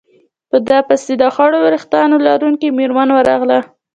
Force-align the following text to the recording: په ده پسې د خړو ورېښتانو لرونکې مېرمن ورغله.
په 0.49 0.57
ده 0.67 0.77
پسې 0.87 1.13
د 1.17 1.23
خړو 1.35 1.57
ورېښتانو 1.65 2.15
لرونکې 2.27 2.75
مېرمن 2.79 3.09
ورغله. 3.13 3.59